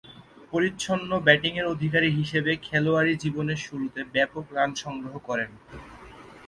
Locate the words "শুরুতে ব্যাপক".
3.65-4.45